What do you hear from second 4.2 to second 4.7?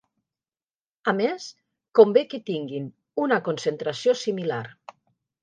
similar.